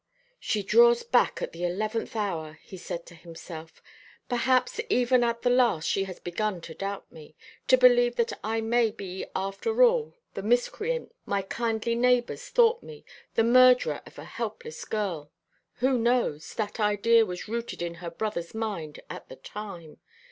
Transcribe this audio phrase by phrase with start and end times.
[0.39, 3.83] "She draws back at the eleventh hour," he said to himself.
[4.27, 7.35] "Perhaps even at the last she has begun to doubt me
[7.67, 13.05] to believe that I may be after all the miscreant my kindly neighbours thought me,
[13.35, 15.31] the murderer of a helpless girl.
[15.73, 16.55] Who knows?
[16.55, 19.99] That idea was rooted in her brother's mind at the time.